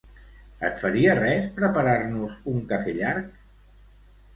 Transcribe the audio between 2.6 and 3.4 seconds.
cafè llarg?